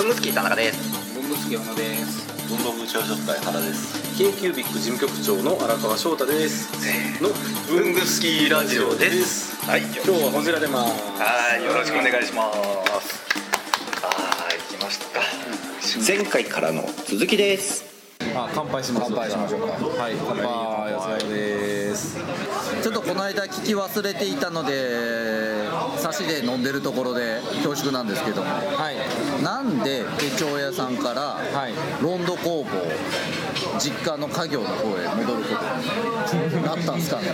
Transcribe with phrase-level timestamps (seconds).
[0.00, 1.12] 文具好き田中です。
[1.12, 2.48] 文具好き小野です。
[2.48, 4.16] 文房具朝食会原です。
[4.16, 6.72] k q ビック事務局長の荒川翔太です。
[7.22, 7.28] の
[7.68, 9.60] 文具好きラジオです。
[9.66, 9.82] はい。
[9.82, 11.64] 今日はこちら出ますはい。
[11.66, 12.56] よろしくお願いします。
[14.00, 15.20] はい来ました。
[15.20, 15.26] か
[16.08, 17.84] 前回からの続きです。
[18.34, 19.66] あ乾杯しましょう乾杯しましょうか。
[20.02, 20.46] はい乾杯。
[20.46, 22.16] お疲れ様です。
[22.82, 25.39] ちょっとこの間聞き忘れていたので
[25.98, 28.48] 差しで飲んでるところで恐縮なんですけども。
[28.50, 29.42] はい。
[29.42, 31.74] なんで手帳屋さんからはい。
[32.02, 32.70] ロンド工房
[33.78, 35.54] 実家の家業の方へ戻るこ
[36.30, 37.32] とになったんですかね。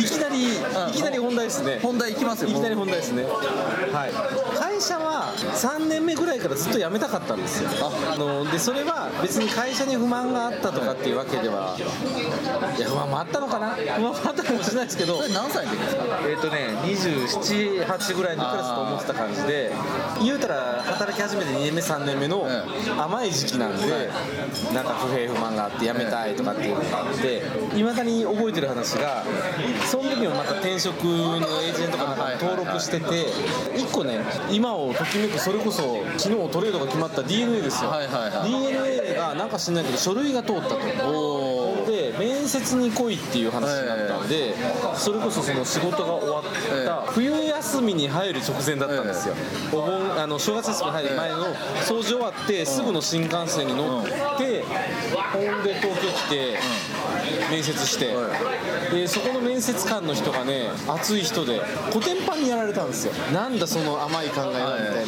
[0.00, 1.78] いきなりいあきなり本題ですね。
[1.82, 2.50] 本題いきますよ。
[2.50, 3.24] いきなり本題ですね。
[3.24, 4.58] はい。
[4.58, 7.70] 会社は3年目ぐらいからずっと辞めたかったんですよ。
[7.82, 8.16] あ。
[8.18, 11.76] のでそれは別に会社に不満があったとかっていうわけでは。
[12.76, 13.74] いや不満もあったのかな？
[13.74, 15.20] 不満もあったかもしれないですけど。
[15.28, 16.02] 何歳の時ですか？
[16.28, 19.72] えっ、とね278ぐらいのクラスと思ってた感じで。
[20.22, 22.62] 言うたら働き始めて2年目3年目のえ
[22.98, 24.10] 甘い時期なんで
[24.74, 27.42] なんか不平不満があって辞めたいとかっていうのがあって
[27.78, 27.82] い。
[27.82, 29.22] まだに覚えてる話が
[29.86, 33.26] その時もまた転職のエージェントかなんかに登録してて
[33.74, 37.90] 1個ね今をときめくそれこそ昨日トレードが決まった DNA ですよ。
[37.90, 41.58] はいはいはい DNA がなんか知んないけど書類が通ったと。
[41.88, 44.54] で面接に来いっていう話になったんで、
[44.94, 46.42] それこそその仕事が終わっ
[46.84, 49.34] た冬休みに入る直前だったんですよ、
[49.72, 51.46] お盆あの正月休みに入る前の
[51.86, 54.12] 掃除終わってすぐの新幹線に乗って、
[55.32, 56.58] ほんで東京来て
[57.50, 58.14] 面接して、
[58.92, 61.60] でそこの面接官の人がね熱い人で
[61.92, 63.12] コテンパンにやられたんですよ。
[63.32, 65.06] なんだその甘い考えはみたい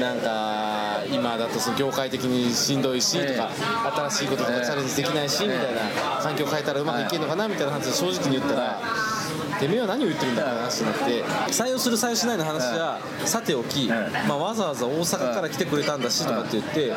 [0.00, 3.50] な、なんか今だとその業界的にしんどいしとか、
[4.08, 5.80] 新しいこととかチャレンジできないしみたいな
[6.22, 8.80] 環境変えたらうまくいけるのかなみたいな話を正直に言ったら。
[9.60, 10.42] てめえは何を言ってるんだ。
[10.42, 11.24] って話になって。
[11.52, 16.92] 採用する採用しないの話はさておき、まあ、わざわざ大阪から来てくれたんだしとかって言って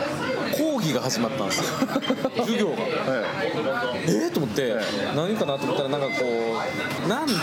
[0.58, 1.64] 講義が始まったんですよ。
[2.40, 2.76] 授業が。
[4.06, 4.76] えー、と思って
[5.16, 6.26] 何かなと思ったらなんかこ
[7.06, 7.34] うなんで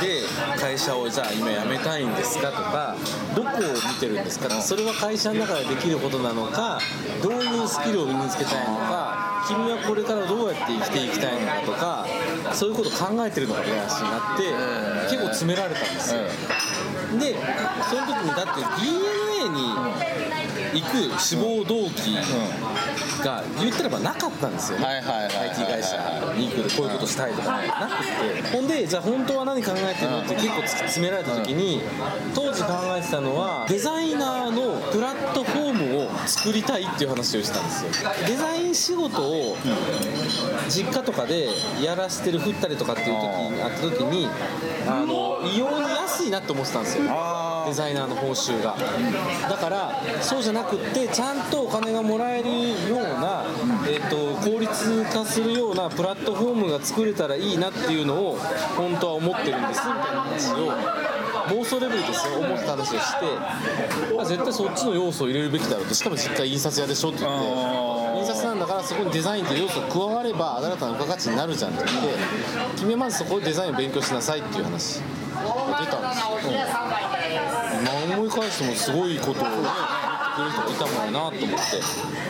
[0.58, 2.96] 会社をじゃあ今辞めたいんですかとか
[3.34, 6.80] どこを見てるんですかそれは会社の中でできることなのか
[7.22, 12.06] どういうスキルを身につけたいのか君はこれからどうやって生きていきたいのかとか
[12.54, 14.44] そういうことを考えてるのかって話になって
[15.10, 16.20] 結構詰められたんですよ。
[17.18, 17.34] で
[17.88, 22.16] その時にだって DNA に行く志望動機
[23.24, 24.78] が言ってればなかったんですよ。
[24.78, 25.96] ね、IT 会社
[26.36, 28.04] に行くでこういうことしたいとかなく
[28.50, 28.56] て。
[28.56, 31.82] ほんでじゃあ本当は何考えてるのって結構突き詰められた時に
[32.34, 35.69] 当時考えてたのはデザイナーのプラットフォームを
[36.26, 37.90] 作りたいっていう話をしたんですよ。
[38.26, 39.56] デザイン仕事を
[40.68, 41.48] 実家とかで
[41.82, 44.28] やらせてる振ったりとかっていう時にあった時に
[44.86, 47.04] あの異様に安いなって思ってたんですよ。
[47.66, 48.76] デザイナーの報酬が。
[49.48, 52.48] だからそうじゃなくってちゃんとお金がもらえる
[52.88, 53.44] ような、
[53.88, 58.38] えっと効率化するようなプラットフォームが作れたらいいなっていうのを
[58.76, 60.72] 本当は思ってるんですみたいな話を
[61.48, 72.08] 妄想レベルですよ思ってた話をして、まあ、絶対そっちの要素を入れるべきだろうとしかも実家印刷屋でしょって言って印刷なんだからそこにデザインという要素が加われば新たな付加価値になるじゃんって言って
[72.76, 75.00] 君はまずそこでデザインを勉強しなさいっていう話。
[75.00, 75.98] が出た。
[75.98, 76.36] んですよ、
[77.80, 79.70] 今思い返してもすごいことをね言って
[80.36, 81.58] くれる人がいたもんやなと思っ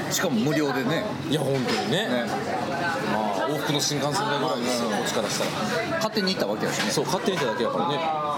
[0.09, 0.13] て。
[0.13, 1.05] しかも無料でね。
[1.29, 2.09] いや本当にね。
[3.13, 5.97] まあ往復の新幹線代ぐらいですよこっちからしたら。
[5.97, 6.91] 勝手に行ったわけだしね。
[6.91, 8.30] そう勝手にいただけだからね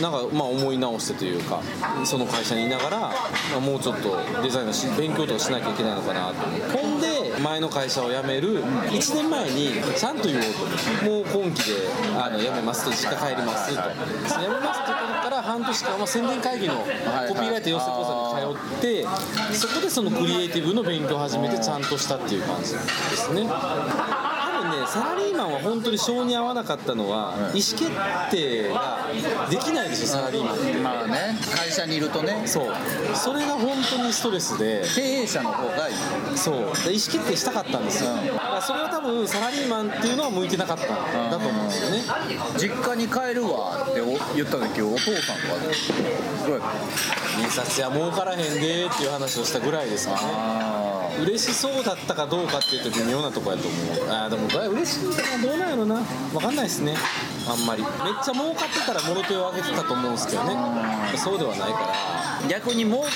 [0.00, 1.60] なんかまあ思い直してというか
[2.04, 3.12] その会社にいながら、ま
[3.56, 7.06] あ、もうちょっとデザインのし勉強とかしなきゃいけないのかなと思ってほんで
[7.42, 11.76] 前の会社を辞める1年前にちゃんと言おうともう今期で
[12.16, 13.76] あの辞めますと実家帰りますと。
[13.76, 16.74] 辞めますって言ったから半年間は宣伝会議の
[17.28, 19.06] コピーライト養成講座に通って
[19.54, 23.46] そこでそのクリエイティブの勉強を始めてちゃんとしたっていう感じですね
[24.88, 27.90] サラリーマンは本当に性に合わなかったのは、意思決
[28.30, 29.08] 定が
[29.50, 30.54] できないでしょサラリーマン。
[30.54, 32.42] ってまあね会社にいるとね。
[32.46, 32.72] そう。
[33.14, 34.84] それが本当にストレスで。
[34.94, 35.94] 経営者の方がいい。
[36.36, 36.54] そう。
[36.54, 42.02] で意思決定したかったんですよ、だからそれは多分サラリーマンっていうのは向いてなかったんだと思うんですよね、
[42.56, 45.58] 実家に帰るわってお言った時お父さんとか
[46.46, 50.20] どうやった印刷屋儲からへんでーっていう話をしたぐらいですかね。
[50.22, 50.85] あ
[51.22, 53.76] 嬉しそうだったかどうかっていうと微妙なとこやと思
[54.06, 54.10] う。
[54.10, 56.02] あーでも嬉しいかなどうなんやろな。
[56.32, 56.94] 分かんないですね。
[57.48, 57.82] あんまり。
[57.82, 57.90] めっ
[58.24, 60.56] ちゃ儲かってたらもろ手を挙げてたと思うんですけどね。
[61.16, 62.48] そうではないから。
[62.48, 63.08] 逆に儲か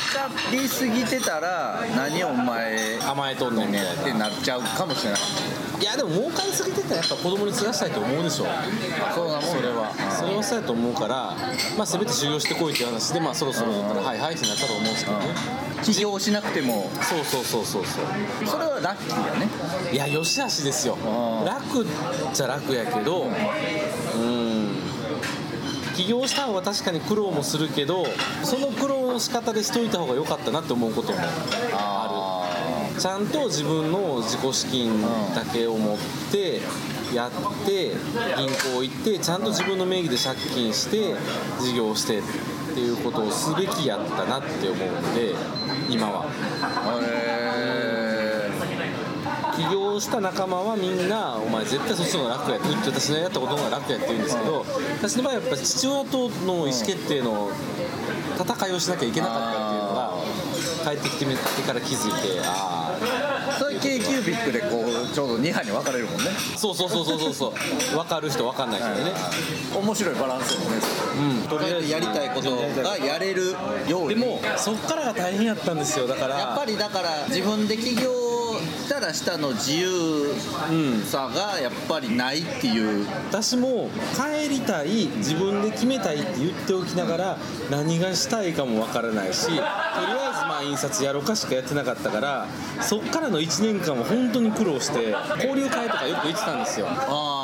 [0.51, 8.47] りすぎてたら何お前甘えとんねんみたいってなっちゃうかもしれないないやでも儲かりすぎてたらやっぱ子供に継がしたいと思うでしょ
[9.15, 11.35] そうなもんそれはそれはそうやと思うから
[11.77, 15.71] まあせめて修行してこいっていう話でまあそろそろだったらはいはいってなったと思うんですけどね。
[15.83, 16.91] 起業しなくても。
[17.01, 18.05] そうそうそうそうそう。
[18.47, 19.49] それはラッキーやね。
[19.93, 20.99] いやよしあしですよ。
[21.47, 21.87] 楽っ
[22.35, 23.29] ちゃ楽やけどう
[24.19, 24.69] ん。
[25.97, 28.07] 起業した方が確かに苦労もするけど
[28.43, 32.30] その苦労の仕方でしといた方が良かったなって思うこともある
[33.01, 35.01] ちゃんと自分の自己資金
[35.35, 35.99] だけを持っ
[36.31, 36.61] て
[37.15, 37.31] やっ
[37.65, 37.93] て
[38.37, 41.15] 銀行行ってちゃんと自分の名義で借金して
[41.59, 42.23] 事業してっ
[42.75, 45.35] ていうことをすべきやったなって思うので
[45.89, 46.27] 今は。
[47.03, 47.41] へ
[49.57, 54.67] 起業した仲間はみんな「お前絶対そっちの方が楽や」って私のやったことの方が楽やって言うんですけど
[54.99, 57.51] 私の場合やっぱ父親との意思決定の
[58.39, 59.70] 戦いをしなきゃいけなかった
[60.81, 66.31] 帰ってきてみてから気づいてああそれ k キュービックでこうちょうど2班に分かれるもんね。
[66.57, 67.97] そうそうそうそうそうそう。
[67.97, 69.11] 分かる人分かんない人でね。
[69.75, 70.77] 面白いバランスよね
[71.43, 71.49] うん。
[71.49, 71.91] とりあえず。
[71.91, 73.55] やりたいことがやれる
[73.89, 74.09] ように。
[74.11, 76.07] でもそっからが大変やったんですよ。
[76.07, 76.39] だから。
[76.39, 78.30] やっぱりだから自分で起業し
[78.89, 80.35] たらしたの自由
[81.07, 83.07] さがやっぱりないっていう。
[83.29, 87.39] 私も帰りたい自分で決めたいって言っておきながら
[87.71, 92.47] 何がしたいかもわからないしとりあえずまあ印刷やろうかしかやってなかったから
[92.81, 96.87] そっからの1年間は本当に苦労して交流会とかよく行ってたんですよ。
[96.89, 97.40] ああ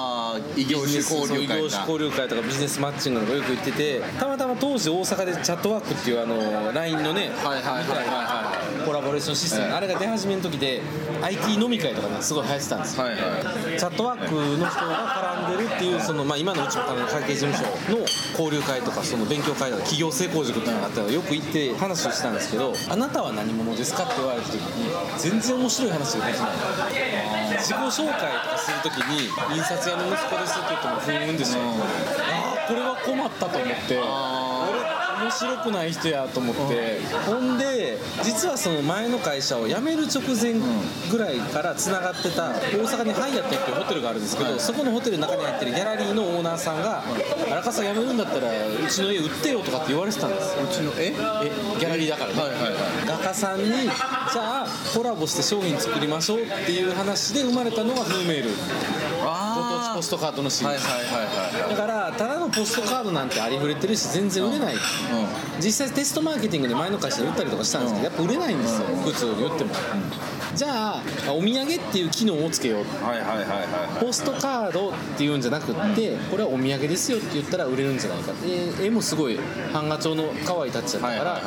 [0.57, 8.57] 異業種交流異業会か種交流会とかビジネスマッチングとかよく行っててたまたま当時大阪でチャットワークっていうあの LINE のねはいはいはいはいは
[8.87, 10.81] コラボレーションシステム、あれが出始めの時で
[11.21, 13.05] IT 飲み会とかねすごい流行ってたんですよ。
[13.05, 13.79] はいはい。
[13.79, 17.99] チャットワークの人が絡んでるっていうその、まあ、今のうちの会計事務所の
[18.39, 26.51] 交流会とかその勉強会とか企業成功塾っていうのがあったのよく行って話をしたんですけど「あなたは何者ですか?」って言われた時に全然面白い話ができない。
[27.59, 33.99] 自己紹介とかする時に「印刷屋の息子です」って言ってもふーんですよ、ああこれは困ったと思って。
[33.99, 40.61] 俺面白くない人やと思って、ほんで実はその前の会社を辞める直前
[41.11, 42.53] ぐらいからつながってた大
[42.87, 47.03] 阪にハイアットっていうホテルがあるんですけど、そこのホテルの中に入ってるギャラリーのオーナーさんが
[47.51, 50.55] 「荒川さん辞めるんだったらうちの家売ってよ」とかって言われてたんです。
[50.55, 51.15] ようちのえ？
[51.43, 51.51] え
[51.81, 52.73] ギャラリーだからね、はいはいはい。
[53.07, 58.51] 画家さんにじゃあコラボして商品作りましょうっていう話で生まれたのがフーメール。
[59.25, 59.31] ご
[59.95, 60.87] ポストカードのシリーズ。
[60.87, 64.75] はいはいはいはいだからただのポストカードなんてありふれてるし全然売れない、
[65.61, 69.75] 実際テストマーケティングで前の会社で売ったりとかしたんですけどやっぱ売れないんですよ、普通に売っても、
[70.55, 71.03] じゃあ
[71.33, 73.05] お土産っていう機能をつけよう。
[73.05, 78.33] はいはいはいはいポストカードっていうんじゃなくってこれはお土産ですよって言ったら売れるんじゃないか。
[78.33, 79.39] で絵もすごい
[79.73, 81.41] 版画調の可愛いタッチだったから、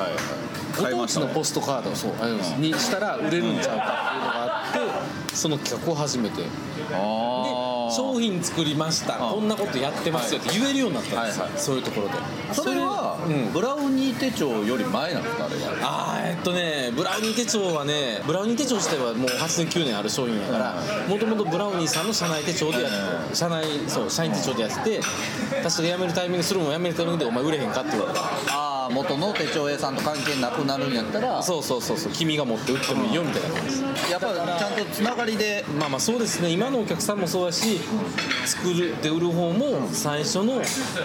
[0.78, 2.28] ご当地のポストカードをそうあ
[2.60, 6.42] にしたら売れるんちゃうかっていうのがあってその企画を始めて。
[6.42, 6.48] で
[6.94, 7.59] あ
[7.92, 11.62] 商品作りましたこんなことやってますよって言えるようになったんですよ、はいはい。
[11.62, 12.14] そういうところで。
[12.54, 13.52] それはうん。
[13.52, 15.62] ブラウニー手帳より前なんですかあれは？
[15.82, 20.76] あーえっとねブラウニー手帳はねブラウニー手帳自体はもう8年9年ある商品やから
[21.08, 25.02] もともとブラウニーさんの社内手帳でやってて社内そう社員手帳でやってて
[25.60, 28.22] 私が辞めるタイミングするもん辞めるタイミングでお前売れへんかって言われた。
[28.22, 33.84] ああ元の手帳屋さんと関係なくなるんやったらそうそうそうそう君が持って売ってもいいよみたいな感じ。
[33.84, 35.66] ですやっぱちゃんとつながりで。
[35.80, 36.50] まあまあそうですね。
[36.50, 37.80] 今のお客さんもそうだし
[38.46, 40.62] 作るで売る方も最初の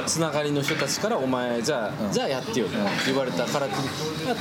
[0.07, 2.77] つながりの人たちから「お前じゃあ、じゃあやってよ」って
[3.07, 3.69] 言われたから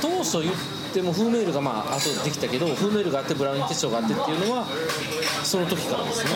[0.00, 0.54] 当初言っ
[0.92, 4.66] てもフーメールがまあ後でできたけどフーメールがあってブラウニー手帳があってっていうのは
[5.42, 6.30] その時からですね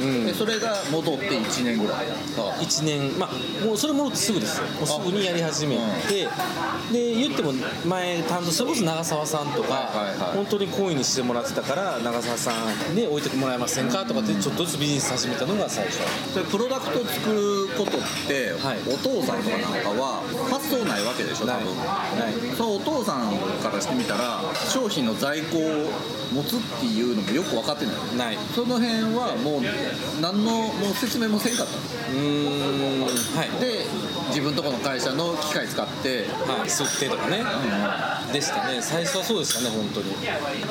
[0.00, 0.26] ああ、ん。
[0.26, 2.06] でそれが戻って1年ぐらい
[2.60, 3.18] 1年。
[3.18, 4.64] まあもうそれ戻ってすぐですよ。
[4.78, 5.76] もうすぐにやり始め
[6.08, 6.28] て、
[6.92, 7.52] で言っても
[7.84, 10.36] 前担当それこそ長澤さんとか、はいはいはい。
[10.36, 12.52] 本当に好意にしてもらってたから長澤さ
[12.92, 15.98] んに置いてもらえませんかとかってちょっとずつビジネス始めたのが最初。
[16.32, 18.78] それプロダクトを作ることって、はい。
[18.86, 21.64] お父さんとかなんかは発想ないわけでしょ多ない。
[21.64, 21.76] 分。
[21.76, 22.56] ない。
[22.56, 25.90] そのお父さんからしてみたら商品の在庫を
[26.32, 27.94] 持つっていうのもよく分かってない。
[28.16, 28.38] ない。
[28.54, 29.60] その辺はもう
[30.20, 33.50] 何のもう説明もせんかったうーんはい。
[33.60, 33.86] で
[34.30, 37.42] 自分とこの会社の機械使ってはい、吸ってとかね、
[38.32, 38.80] でしたね。
[38.80, 40.14] 最初はそうでしたね本当に。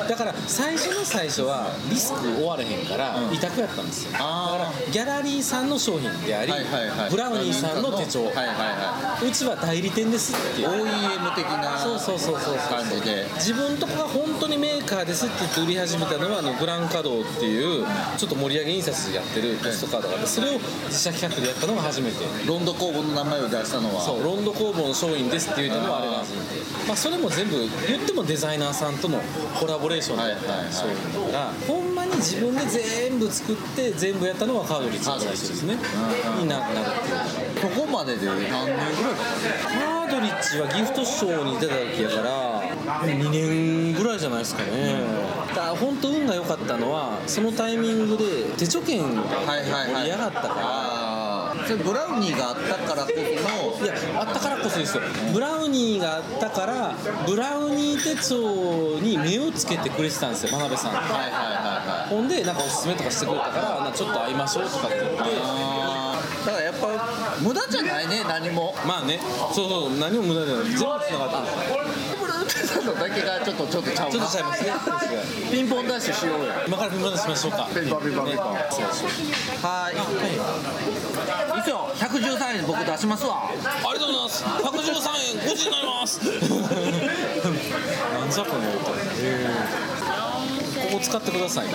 [0.08, 3.34] だから最初の最初はリスク終われへんからうん。
[3.34, 4.12] 委託やったんですよ。
[4.12, 7.10] だかあらギャラリーさんの商品であり、はいはいはい。
[7.10, 10.60] ブラウニーさんの手帳、はいはいはうちは代理店ですって。
[10.60, 13.26] いいう OEM 的なそうそうそうそう感じで。
[13.34, 17.86] 自分とこが本当にメーカーですって言って売り始めたのはあのグランカドーっていう
[18.16, 22.24] ちょっと盛り上げ印刷でやってるポストカードがあってそれを自社企画でやったのが初めて。
[22.46, 24.24] ロンド工房の名前を出したのはそう。
[24.24, 29.20] ロンド工房の商品ですって言ったのはあれが初めてまあそれも全部言ってもデザイナーさんとの
[29.58, 35.76] コラボレーションでやった商品だからほんまに自分で全部作って全部やったのはカードリッジの最初ですね。
[36.40, 37.74] にななるっていう。
[37.74, 38.80] ここまでで何年ぐらいか
[39.68, 42.62] カードリッジはギフトショーに出た時やから
[43.06, 45.00] 2年ぐらいじゃないですかね。
[45.48, 49.22] だから本当運が良かったのはそのタイミングで手帳券盛
[50.04, 50.89] り上がったからああ
[51.70, 55.02] それブラウニーがあったからこそのいやあったからこそですよ。
[55.32, 56.94] ブラウニーがあったから
[57.26, 60.92] ブラウニー手帳に目をつけてくれてたんですよ真鍋さん。
[60.92, 62.14] はいはいはいはい。
[62.14, 64.96] ほんでなんかおすすめとかしてくれたからなちょっと会いましょうとかって。
[64.98, 66.88] 言ってだからやっぱ
[67.40, 68.74] 無駄じゃないね何も。
[68.86, 69.20] まあね。
[69.54, 70.64] そうそう何も無駄じゃない。
[70.64, 71.44] 全部つながってる。
[71.70, 72.09] ブルー
[72.54, 74.70] テさんのだけがちょっとちょっとちゃうちょっなとちゃいますね
[75.50, 79.94] ピンポンダッシュしようや今からピンポン出しましょうかピンポンピンポンピンポンはい
[81.60, 83.52] 以上113円僕出しますわあ
[83.94, 84.44] りがとうございます。
[84.44, 86.20] 113円、5時になります。
[86.20, 86.30] なん
[88.30, 88.90] じゃこの歌。
[90.80, 91.72] ここ使ってくださいね。
[91.72, 91.74] い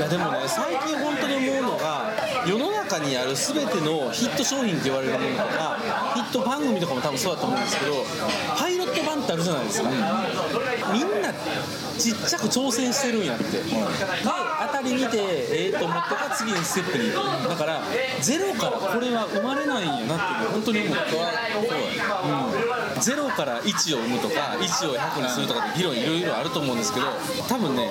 [0.00, 2.12] やでもね、最近本当に思うのが、
[2.46, 5.78] 世の中にあるすべてのヒット商品って言われるものとか、
[6.14, 8.04] ヒット番組とかも多分そうだと思うんですけど、
[8.58, 9.88] パイロット版ってあるじゃないですか。
[10.92, 11.32] みんな
[11.98, 13.44] ちっちゃく挑戦してるんやって。
[13.44, 13.62] で、
[14.66, 17.48] 当たり見て、ええと思ったから次にステップに行く。
[17.48, 17.82] だから、
[18.20, 21.16] ゼロからこれは生まれないんやなっていう本当に思って。
[21.16, 22.63] うん、
[23.04, 27.06] ゼロから1を生むとか1を100にするとかって議論いろいろあると思うんですけど
[27.46, 27.86] 多分ね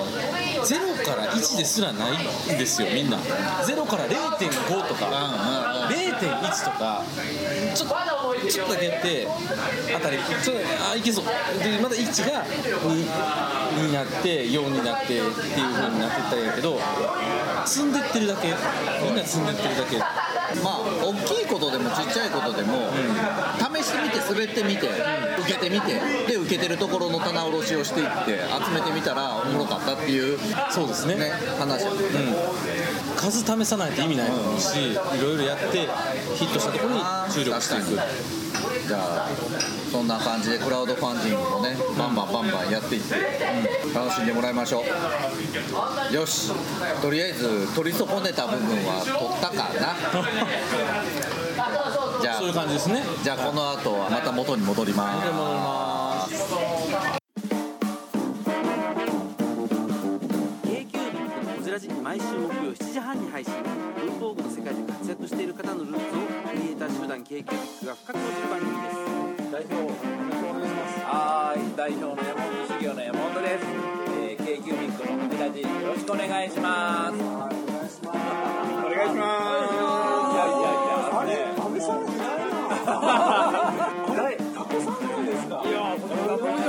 [0.64, 2.14] ゼロから1ですらない
[2.56, 3.18] んですよみんな。
[3.64, 5.06] ゼロから0.5とか
[5.88, 7.04] 0.1とか
[7.76, 7.94] ちょっと
[8.50, 9.28] ちょっとだけやって
[9.94, 10.18] あたり。
[10.18, 10.54] ちょ
[10.90, 11.24] あいけそう。
[11.62, 16.80] でまた1が 2, になって4になってっていう風になっていったらいいけど
[17.64, 18.48] 積んでってるだけ。
[19.04, 19.98] みんな積んでってるだけ。
[20.62, 22.94] まあ大きいことでもちっちゃいことでも、試
[23.56, 23.73] してみて
[24.28, 24.88] 滑ってみて、
[25.40, 30.38] 受けてみてで受けてるところの棚卸しをしていって集めてみたらおもろかったっていう
[30.70, 31.14] そうですね。
[31.16, 31.84] ね話、
[33.16, 35.88] 数試さないと意味ないと思うし、いろいろやって
[36.34, 37.00] ヒットしたところに
[37.32, 38.00] 注力していく。
[38.86, 39.28] じゃあ
[39.90, 43.14] そんな感じでクラウドファンディングもねバンバンバンバンやっていって、
[43.94, 44.82] 楽しんでもらいましょ
[46.10, 46.14] う。
[46.14, 46.52] よし。
[47.00, 49.94] とりあえず取り損ねた部分は取ったかな
[52.24, 53.02] じゃあそういう感じですね。
[53.22, 56.32] じゃあこの後はまた元に戻ります。
[60.64, 61.18] k q b
[61.54, 63.52] こじらじ毎週木曜7時半に配信。
[64.06, 66.00] 文房具の世界で活躍している方のルーツを
[66.48, 69.52] クリエイター集団 k q b が深く落ちる番組です。
[69.52, 73.66] 代表お願いしますはい代表の山本修行の山本です、
[74.16, 78.16] えー、k q ミックのこちらじよろしくお願いしますお願いします。
[78.72, 80.23] お願いします
[83.04, 85.62] タコさんなんですか？
[85.64, 85.70] い。
[85.72, 85.96] や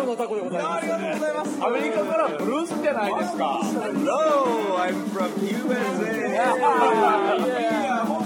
[0.06, 0.42] のタコで。
[0.42, 0.64] ござい。
[0.64, 8.26] ますありがとうございますアメリカからブルースじゃないですか Hello I'm from USA いや本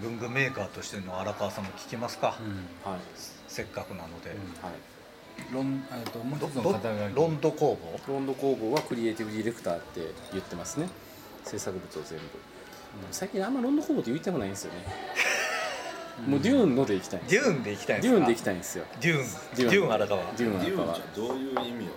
[0.00, 2.28] 文具メーカーとしての荒川さんも聞きますか、
[2.84, 3.00] はい
[3.48, 4.30] せっかくなので、
[5.52, 10.88] ロンえっともう一つのロ肩書きロンド工房ロンド工房はクリエイティブディレクターって言ってますね
[11.42, 12.24] 制作物を全部、
[13.10, 14.84] 最近あんまロンド工房って言いたくないんですよね。
[16.26, 18.12] もう dünn ので行きたい dünn で行きたいんですか？
[18.12, 18.84] デューンで行きたいんですよ。
[19.00, 19.26] dünn
[19.56, 20.22] 。デ dünn 荒川。
[20.36, 20.98] dünn 荒川。
[21.16, 21.88] どういう意味を込めて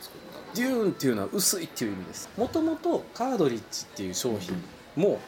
[0.00, 2.28] 作った dünn っていうのは薄いっていう意味です。
[2.38, 4.62] もともとカードリッジっていう商品
[4.94, 5.20] も、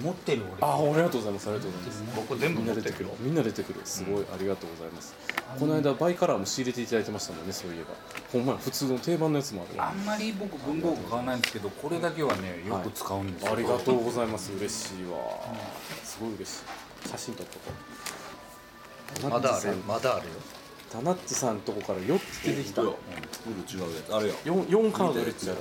[0.00, 1.48] 持ってるあありがとうございます。
[1.48, 2.02] ありがとうございます。
[2.16, 3.80] 僕全部みんな出てくるみんな出てくる。
[3.84, 5.14] すごいありがとうございます、
[5.58, 7.94] この間バイカラーも仕入れていただいてましたもんねそういえば。
[8.32, 14.52] ほんまや普通の定番のやつもあるあんまり僕文房具買わないんですけどこれだけはねよく使うんですよ、ありがとうございます。
[14.52, 15.18] 嬉しいわ。
[16.04, 16.56] すごい嬉し
[17.06, 17.08] い。
[17.08, 17.70] 写真撮っとこ
[19.26, 19.28] う。
[19.30, 20.32] まだあるまだあるよ
[20.90, 22.82] タナッチさんとこから4つ出てきた。
[22.82, 22.94] うん、違う
[23.94, 24.14] やつ。
[24.14, 24.34] あれや。
[24.44, 25.54] 4, 4カードリッジだ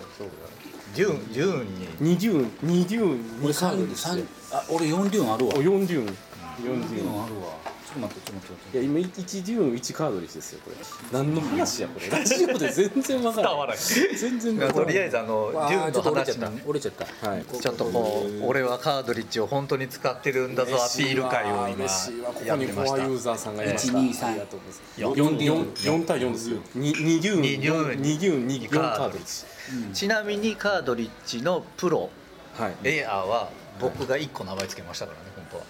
[0.96, 5.54] デューンデューンに2デューン2デューン2カードリッジ三あ俺4デューンあるわ。
[5.56, 8.78] お4デューン4デュ4デューンあるわと待ってちょっと待って。
[8.78, 10.78] いや今1デューン1カードリッジですよこれ。
[11.12, 12.10] 何の話やこれ。
[12.10, 17.30] ラジオで全然わからない全然わからないとりあえずあのデューンの話だ折れちゃった。
[17.30, 17.46] はい。
[17.46, 22.28] ちょっとこう俺はカードリッジを本当に使ってるんだぞアピール会を今嬉しいわ。
[22.32, 23.98] ここやってにフましアユーザーさんがいました。
[23.98, 24.82] 123ありがとうございます。
[24.98, 26.58] 四4四四対4ですよ。
[26.76, 29.94] 2, 2デューン二デューン2デューン2カードカードリッジ。
[29.94, 32.10] ちなみにカードリッジのプロ
[32.58, 32.76] はい。
[32.84, 35.64] エアーは僕が1個名前つけましたからね本当は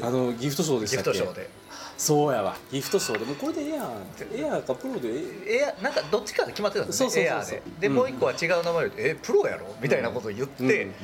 [0.00, 1.18] あのギフトショーでしギたっけ？
[1.18, 1.50] フトショーで。
[1.98, 2.56] そうやわ。
[2.72, 3.24] ギフトショーで。
[3.26, 5.08] もうこれでエアーエアーかプロで？
[5.46, 7.10] えエアなんかどっちかが決まってたんですね。
[7.24, 7.62] エアーで。
[7.80, 7.94] でうん。
[7.94, 10.94] もう1個は違う名前で「えプロやろ?」みたいなことを言って、うん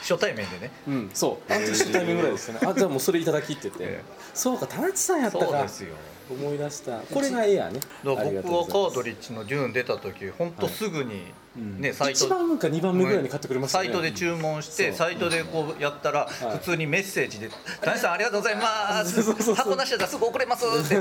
[0.00, 0.70] 初対面でね。
[0.86, 1.10] うん。
[1.14, 1.52] そう。
[1.52, 2.60] あ初対面ぐらいですよね。
[2.66, 4.02] あじゃあもうそれいただきって言って、え。
[4.34, 5.44] そうか田中さんやったか。
[5.46, 5.94] そうですよ
[6.30, 6.98] 思い出した。
[7.00, 7.80] これがエアーね。
[8.02, 11.32] 僕はカードリッジのデューン出た時本当すぐに、
[11.78, 16.58] ねサイト1番か2番目ぐらいに買ってくれましたねサイトで注文してサイトでこうやったらはい。
[16.58, 17.48] 普通にメッセージで
[17.80, 20.96] 「谷さんありがとうございますそうそうそう箱なしすぐ送れます」って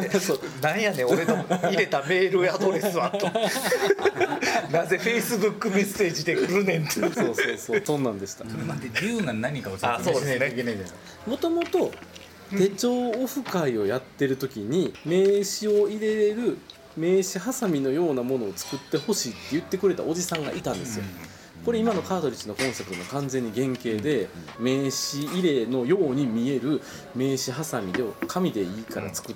[0.62, 3.26] なんやねん俺の入れたメールアドレスはと
[4.72, 6.92] なぜフェイスブックメッセージで来るねんって。
[6.92, 7.82] そうそうそう。
[7.84, 8.44] そんなんでした。
[8.46, 10.76] 待ってデューンが何かをないといけないじゃない
[11.28, 11.92] もともと
[12.58, 16.58] 手帳オフ会をやってる時に名刺を入れれる
[16.96, 21.06] 名刺ハサミのようなものを作ってほしいって言ってくれたおじさんがいたんですよ、
[21.66, 24.30] これ今のカードリッジのコンセプトの完全に原型で
[24.60, 26.82] 名刺入れのように見える
[27.16, 29.36] 名刺ハサミで紙でいいから作っ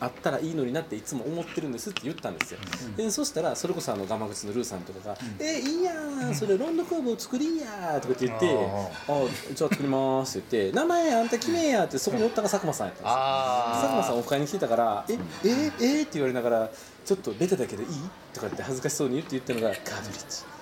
[0.00, 2.60] あったらいいのになっていつも思ってるんですって言ったんですよ、
[2.96, 8.46] でそしたらそれこそあのガマ口のルーさんとかが「えいいやんそれロンドコーブを作りんや」とかって言って
[9.08, 9.24] 「あ
[9.54, 16.70] じゃあ作ります」って言って「名前あんた決めや」ってそこにおったが佐久間さんやったんです佐久間さんオフ会に来てたから「えええって言われながら
[17.04, 17.88] 「ちょっとベタだけどいい?」
[18.34, 20.55] とかって恥ずかしそうに言って言ったのがカードリッジ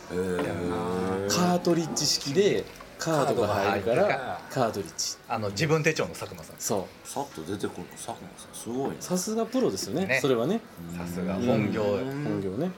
[1.29, 2.65] カートリッジ式で
[2.99, 5.17] カードが入るからカードリッジ。
[5.29, 6.57] あの自分手帳の佐久間さん。
[6.59, 7.09] そう。
[7.09, 8.55] さっと出てくるの佐久間さん。
[8.55, 10.19] すごいねさすがプロですよねね。
[10.21, 10.61] それはね。
[10.97, 11.83] さすが本業。
[11.83, 12.71] 本業ね。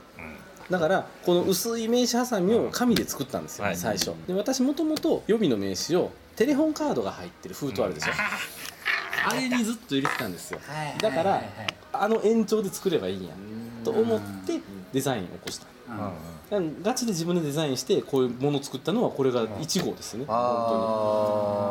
[0.70, 3.76] だからこの薄い名刺ハサミを紙で作ったんですよ、はい。
[3.76, 4.12] 最初。
[4.26, 8.12] で私もともと予備の名刺をテレホンカードが入ってる封筒あるでしょ、
[9.28, 10.58] あれにずっと入れてたんですよ。
[11.00, 11.42] だから
[11.92, 13.34] あの延長で作ればいいんや
[13.84, 14.60] と思って
[14.92, 15.66] デザインを起こした。
[15.88, 16.12] だから
[16.50, 20.24] ガチで自分でデザインしてこういうものを作ったのはこれが1号ですね。
[20.26, 20.36] 本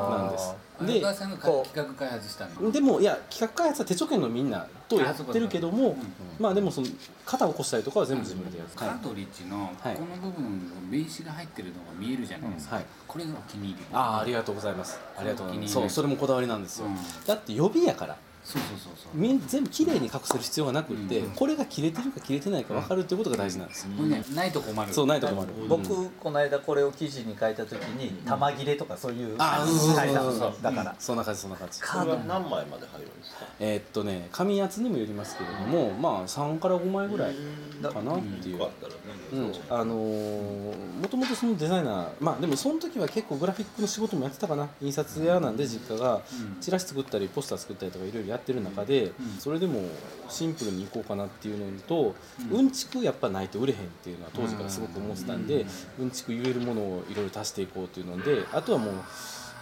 [0.09, 0.23] 当に。
[0.23, 0.55] なんです。
[0.77, 2.71] 荒川さんが企画開発したの。
[2.71, 5.95] でもいや企画開発は手帳券のみんなとやってるけども
[6.37, 6.87] まあでもその
[7.25, 12.85] 肩を起こしたりとかは全部自分でやるカートリッジのこはいの部分名刺が入ってるのが見えるじゃないですか、はい。
[13.07, 13.85] これがお気に入り。
[13.93, 14.99] ああありがとうございます。
[15.17, 15.73] ありがとうございます。
[15.73, 16.97] そうそれもこだわりなんですよ、うん。
[17.25, 19.17] だって予備やからそうそうそうそう。
[19.17, 23.85] みん全部綺麗に隠せる必要がなくって、これが切れてるか切れてないか分かるっていうことが大事なんです。
[23.87, 24.93] よ、これねないと困る。
[24.93, 30.95] そうないと困る、僕この間これを記事に書いた時に玉切れとかそういうあうんそうそう書いたそうそうだから。
[30.99, 31.79] そんな感じそんな感じ。
[31.81, 33.45] カード何枚まで入るんですか？
[33.59, 37.35] えーっとね紙圧にもよりますけれども、まあ3から5枚ぐらい
[37.81, 38.99] かなっていう、よかったらね
[39.33, 44.69] うん、あのーもともとそのデザイナーまあでもその時は結構グラフィックの仕事もやってたかな。
[44.81, 46.21] 印刷屋なんで実家が。
[46.61, 49.81] チラシ作ったりポスター作ったりとかいろいろやってる中で、それでも
[50.29, 52.15] シンプルにいこうかなっていうのと、
[52.51, 53.79] うん、ちくやっぱないと売れへん。
[53.79, 55.47] っていうのは当時からすごく思ってたん。
[55.47, 55.65] で、
[55.99, 58.93] うん、ちく言えるものをいろいろ足していこうっていうのであとはもう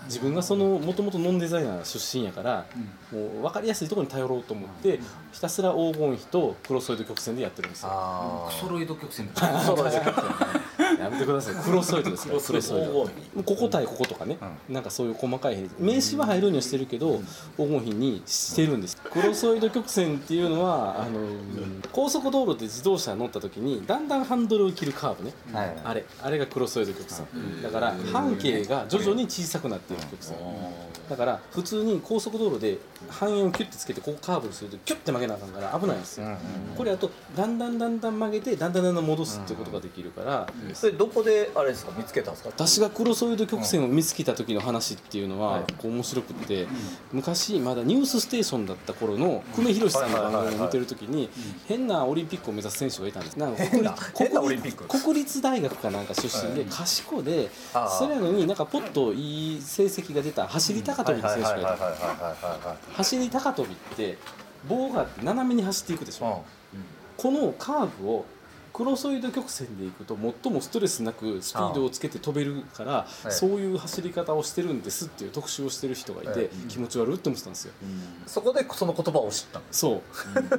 [0.05, 2.65] 自分がそのもともとノンデザイナー出身やから、
[3.11, 4.99] もう分かりやすいところに頼ろうと思って、
[5.31, 7.89] ひたすら黄金比とクロソイド曲線でやってるんですよ。
[7.91, 10.23] あクソロイド曲線とクソロイド曲線
[10.99, 11.55] やめてください。
[11.55, 13.09] クロソイドですからクロソイド。
[13.43, 14.37] ここ対こことかね、
[14.69, 17.21] なんかそういう細かい名詞は入るようにはしてるけど、
[17.57, 18.97] 黄金比にしてるんです。
[18.97, 21.19] クロソイド曲線っていうのはあの
[21.91, 25.33] 高速道路で自動車乗った時にだんだんハンドルを切るカーブね、
[25.83, 27.25] あれあれがクロソイド曲線、
[27.61, 30.37] だから半径が徐々に小さくなっている曲線、
[31.09, 32.77] だから普通に高速道路で
[33.09, 36.27] 半円をキュッてつけてここカーブにするとキュッて曲げなあかんから危ないんですよ、
[36.77, 41.91] これあとだんだんだんだん曲げてだんだんだんだん戻すっていうことができるから、それどこであれですか？
[41.97, 42.49] 見つけたんですか？
[42.49, 46.67] 私がクロソイド曲線を見つけた時の話っていうのはこう面白くって、
[47.11, 51.29] 昔まだ「ニュースステーション」だった頃の久米宏さんの番組を見てる時に
[51.67, 53.37] 変なオリンピックを目指す選手がいたんです。
[53.37, 54.45] なんか国立変なオ
[54.87, 57.49] 国立大学かなんか出身で賢で
[57.99, 61.67] それやのになんかポッといい成績が出た走り高跳びの選手がいた。
[61.67, 64.17] は走り高跳びって
[64.67, 66.43] 棒が斜めに走っていくでしょ、
[67.17, 68.25] このカーブを
[68.73, 73.31] クロソイド曲線でいくと最もストレスなくスピードをつけて飛べるからい。
[73.31, 77.73] そういう走り方をしてるんですっていう特集をしてる人がいて気持ち悪いって思ってたんですよ。
[78.25, 80.01] そこでその言葉を知ったのそ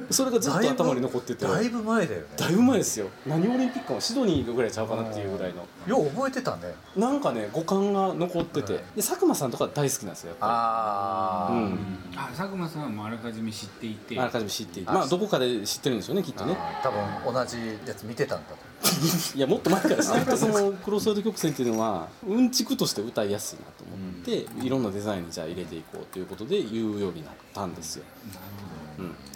[0.09, 0.13] う。
[0.13, 1.45] それがずっと頭に残ってて。
[1.45, 2.27] だいぶ前だよね。
[2.37, 3.07] だいぶ前ですよ。
[3.27, 5.65] 何オリンピックかはシドニーぐらいちゃうかなっていうぐらいの。
[5.85, 6.73] よう覚えてたね。
[6.95, 8.73] なんかね五感が残ってて。
[8.73, 11.79] で佐久間さんとか大好きなんですよやっぱああ、りうん。
[12.15, 14.17] あ佐久間さんはもうあらかじめ知っていて。
[14.17, 14.91] あらかじめ知っていて。
[14.91, 16.55] まあどこかで知ってるんですよねきっとね。
[16.81, 18.65] 多分同じやつ見てたんだと。
[19.35, 28.31] いやもっと前からですねそのクロスワード曲線っていうのはうんちくとして歌いやすいなと思って、いろんなデザインにじゃあ入れていこうということで言うようになったんですよ、うん、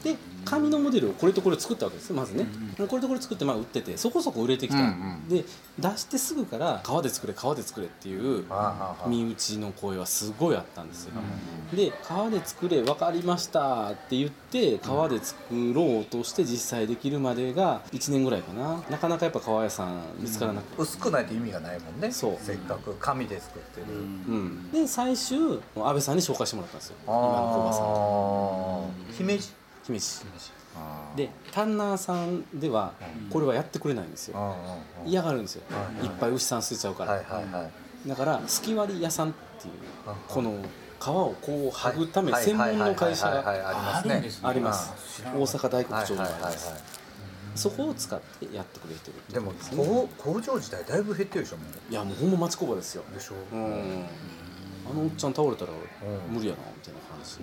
[0.04, 4.96] で紙のモデルをこれとこれ作ったわけですまずね、これとこれ作ってまあ売っててそこそこ売れてきた、
[5.28, 5.44] で
[5.78, 8.46] 出してすぐから革で作れ革で作れっていう
[9.08, 11.12] 身内の声はすごいあったんですよ、
[11.76, 15.38] で革で作れ分かりましたって言って革で作
[15.74, 18.82] ろうとして実際できるまでが1年ぐらいかな。
[18.90, 22.12] なかなかやっぱ革屋さん見つからなくて、薄くないと意味がないもんね。
[22.12, 22.38] そう。
[22.42, 26.96] せっかく紙で作ってる、うん、で最終安倍さんに紹介してもらったんですよ。
[27.06, 27.22] 今の
[27.54, 29.50] 工場さん姫路。
[29.86, 30.26] 姫路。
[31.16, 32.94] でタンナーさんでは
[33.30, 34.56] これはやってくれないんですよ。
[35.06, 35.64] 嫌がるんですよ。
[36.02, 37.14] いっぱい牛さん捨てちゃうから。
[37.14, 37.70] はいはいは
[38.06, 38.08] い。
[38.08, 39.74] だからすき割り屋さんっていう
[40.08, 40.58] あこの
[41.00, 44.94] 皮をこう剥ぐためはい専門の会社がはいあります。
[45.26, 47.00] 大阪大黒町にはいはいはいあります
[47.56, 53.04] そこを使ってやってくれてるでも工工場自体だいぶ減ってるでしょもいやもうほんま町工場ですよ。
[53.12, 53.34] うでしょ。
[53.52, 54.06] うん。
[54.90, 55.72] あのおっちゃん倒れたら
[56.32, 57.40] 無理やなみたいな話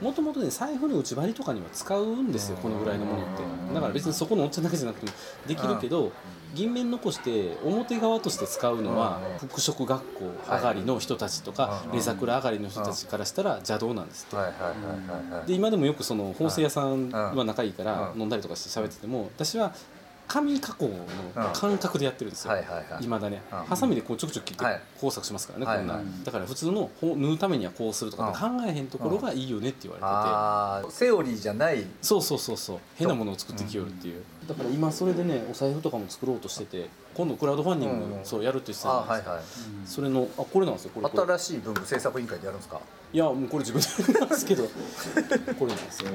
[0.00, 3.74] もともとね財布の内張りとかには使うんですよこのぐらいのものって。
[3.74, 5.12] だから別にそこのおっちゃんだけじゃなくても
[5.46, 6.12] できるけど
[6.54, 14.36] 銀面残して表側として使うのは服飾学校上がりの人たちとかレザクラ上がりの人たちからしたら邪道なんですって。
[15.46, 18.20] で今でもよくその縫製屋さんは仲いいからうん。
[18.20, 19.74] 飲んだりとかして喋ってても私は
[20.28, 22.52] 紙加工の感覚でやってるんですよ。
[22.52, 23.04] はいはいはい。
[23.04, 23.58] いまだねうん。
[23.64, 24.80] ハサミでこうちょくちょく切ってはい。
[25.00, 25.94] 工作しますからねはいこんな。
[25.94, 30.04] はいだから普通のほ縫うためにはこうするとか考えへんところがいいよねって言われてて。
[30.06, 31.84] ああセオリーじゃない。
[32.02, 32.78] そうそうそうそう。
[32.96, 34.22] 変なものを作ってきよるっていう。
[34.46, 36.88] だから今それでねお財布とかも作ろうとしてて
[37.18, 39.44] 今度クラウドファンディンうんグそうやるって言ってたじゃないですはいはい。
[39.84, 41.22] それのあこれなんですよこれこれ。
[41.34, 42.80] 新しい文具制作委員会でやるんですか？
[43.12, 44.70] いやもうこれ自分でやりますけどこ
[45.66, 46.10] れなんですよ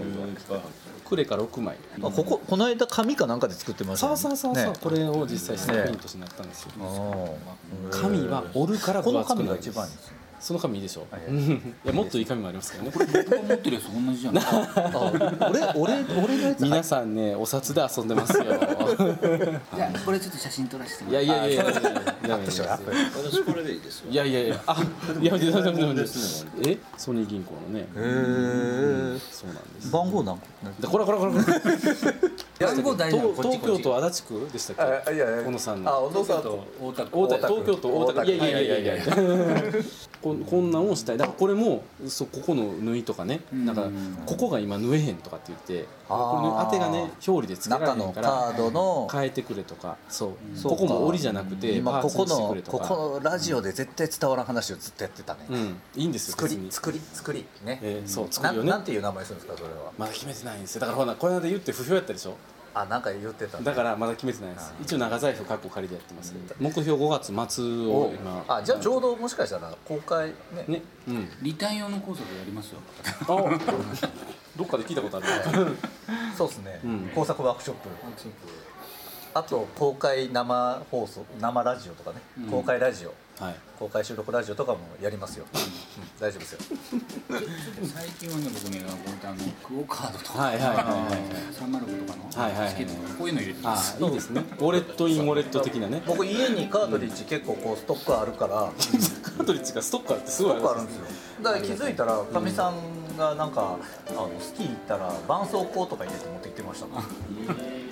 [1.06, 1.76] クレカ6枚。
[1.98, 6.70] あこここの間紙かなんかで作ってましたそうそうそうそう、これを実際スタンプインとしてなったんですよ、
[7.92, 9.72] 紙は折るから分厚くなるんです。
[9.74, 10.12] この紙が一番いいです
[10.44, 11.38] その紙いいでしょ、はいうん
[11.86, 12.92] いやもっといい紙もありますけどね。
[12.94, 14.44] 僕が持ってるやつ同じじゃない
[15.76, 16.64] 俺俺俺のやつ？
[16.64, 18.44] 皆さんねお札で遊んでますよ。
[18.46, 21.28] じゃあこれちょっと写真撮らせてもいらって。
[21.30, 22.62] やいやいやいやいやいやいや私
[23.44, 24.12] これでいいですよ。
[24.12, 24.76] いやいやいやあ
[25.22, 26.04] いやいやいやいや
[26.68, 26.78] え？
[26.98, 27.80] ソニー銀行のね。
[27.82, 29.90] へえそうなんです。
[29.92, 30.44] 番号なんか？
[30.80, 31.46] でこれこれこれこれ
[32.68, 35.12] 東東京都足立区でしたっけ？
[35.12, 35.44] あいやいや。
[35.44, 35.92] 小野さんの。
[35.92, 37.10] あ小野さんと大田区。
[37.20, 37.54] 大田大田区。
[37.54, 38.32] 東京都大田区。
[38.32, 38.96] いやいやいやいや。
[38.96, 39.04] いや
[40.24, 41.18] ここんなんをしたい。
[41.18, 43.42] だからこれもそうここの縫いとかね。
[43.52, 43.76] なん。
[43.76, 43.84] か
[44.26, 49.08] ここが今縫えへんとかって言って当てがね表裏でつけられへんからードの。
[49.12, 49.98] 変えてくれとか。
[50.08, 50.64] そう。
[50.64, 52.78] ここも折りじゃなくて今ここパーツにしてくのれとか。
[52.88, 55.40] ここのラジオで絶対伝わらん話をずっとやってたね。
[55.50, 55.82] うん。
[55.96, 57.46] いいんですよ作り作り作り。
[57.66, 57.80] ね。
[57.82, 58.70] えーそう作なるよね。
[58.72, 59.92] なんていう名前するんですかそれは。
[59.98, 60.82] まだ決めてないんですよ。
[60.82, 62.36] だからほらこれまで言って不評やったでしょ
[62.76, 63.64] あなんか言ってたね。
[63.64, 64.74] だからまだ決めてないです。
[64.82, 70.34] 一応長財布かっこ借りでやってます目標5月末をお今あじゃあちょうどもしかしたら公開ね。
[70.68, 70.82] ね。
[71.08, 71.30] うん。
[71.42, 72.80] リターン用の工作やりますよ
[73.22, 73.26] あ
[74.56, 75.28] どっかで聞いたことある
[76.38, 77.12] そうですね、うん。
[77.14, 77.90] 工作ワークショップ。
[79.36, 82.18] あと公開生放送生ラジオとかね、
[82.52, 83.56] 公開ラジオはい。
[83.80, 85.60] 公開収録ラジオとかもやりますよ、うん。
[86.20, 86.60] 大丈夫ですよ。
[87.94, 90.84] 最近はね僕ねあのクオカードとかはいはいはいはい。
[91.52, 94.42] 305とかのはいはいはいチケットとかこういうの入れてまあすいいですね。
[94.42, 96.04] ウォレットインウォレット的なね。
[96.06, 98.54] 僕家にカートリッジ結構こうストックあるから。
[98.56, 101.06] カートリッジがストックあるってすごいストックあるんですよ。
[101.44, 102.74] だから気づいたらかみさん
[103.18, 103.78] がなんか
[104.10, 107.04] あのスキー行ったら絆創膏とか入れて持ってきてましたもん。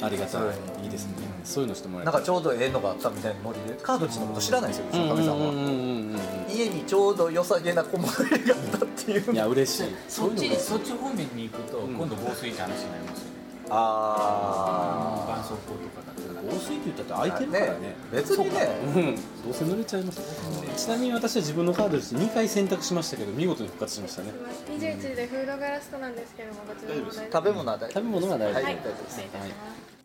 [0.03, 0.43] ありがたそい。
[0.83, 1.13] いいですね。
[1.43, 5.69] そういうのしてもらえなんかちょうどええのがあったみたいなノリでカートリッジのこと知らないんですようちのかみさんはうんうんうんう
[6.15, 9.33] ん家にちょうど良さげな小物入れがあったっていう。
[9.33, 9.95] いや嬉しい。
[10.07, 13.31] そっちにそっち方面に行くと今度防水って話になりますよね。
[13.69, 16.41] あ絆創膏とかだったら。
[16.43, 17.95] 防水って言ったって空いてるからね。
[18.11, 18.51] 別にね。
[18.83, 19.15] うん。
[19.15, 20.19] どうせ濡れちゃいます
[20.81, 24.31] ちなみに私は自分のカードリッジ2回選択しましたけど見事に復活しましたね。
[24.67, 28.63] 21でフードガラストなんですけどもこちらも大丈夫食べ物は大丈夫食べ物は大丈夫。
[28.63, 28.75] はい。
[28.75, 30.00] です失礼いたします、い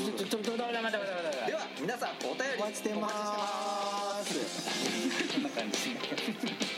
[1.47, 3.09] では皆さんお便りお待ちしてま
[4.25, 4.35] す。
[5.33, 6.76] こんな感じ